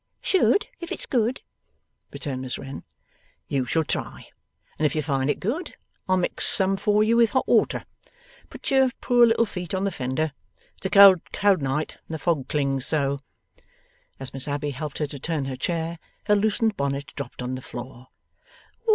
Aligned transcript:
'Should 0.19 0.65
if 0.79 0.91
it's 0.91 1.05
good,' 1.05 1.43
returned 2.11 2.41
Miss 2.41 2.57
Wren. 2.57 2.83
'You 3.47 3.65
shall 3.65 3.83
try. 3.83 4.29
And, 4.79 4.87
if 4.87 4.95
you 4.95 5.03
find 5.03 5.29
it 5.29 5.39
good, 5.39 5.75
I'll 6.09 6.17
mix 6.17 6.47
some 6.47 6.75
for 6.75 7.03
you 7.03 7.15
with 7.17 7.29
hot 7.33 7.47
water. 7.47 7.85
Put 8.49 8.71
your 8.71 8.89
poor 8.99 9.27
little 9.27 9.45
feet 9.45 9.75
on 9.75 9.83
the 9.83 9.91
fender. 9.91 10.33
It's 10.77 10.87
a 10.87 10.89
cold, 10.89 11.21
cold 11.33 11.61
night, 11.61 11.99
and 12.07 12.15
the 12.15 12.17
fog 12.17 12.47
clings 12.47 12.83
so.' 12.87 13.19
As 14.19 14.33
Miss 14.33 14.47
Abbey 14.47 14.71
helped 14.71 14.97
her 14.97 15.05
to 15.05 15.19
turn 15.19 15.45
her 15.45 15.55
chair, 15.55 15.99
her 16.25 16.35
loosened 16.35 16.75
bonnet 16.75 17.13
dropped 17.15 17.43
on 17.43 17.53
the 17.53 17.61
floor. 17.61 18.07